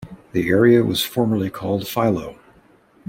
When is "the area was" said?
0.31-1.03